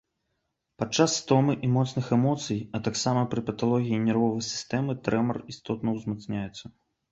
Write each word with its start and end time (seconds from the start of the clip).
Падчас 0.83 1.11
стомы 1.21 1.53
і 1.67 1.69
моцных 1.75 2.05
эмоцый, 2.17 2.59
а 2.79 2.81
таксама 2.89 3.21
пры 3.35 3.45
паталогіі 3.51 4.01
нервовай 4.09 4.43
сістэмы 4.49 4.99
трэмар 5.11 5.37
істотна 5.57 5.89
ўзмацняецца. 6.01 6.77